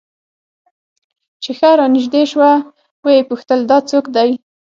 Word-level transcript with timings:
چې 1.43 1.51
ښه 1.57 1.69
رانژدې 1.79 2.23
سوه 2.31 2.51
ويې 3.03 3.27
پوښتل 3.29 3.59
دا 3.71 3.77
څوک 3.89 4.05
دى. 4.15 4.29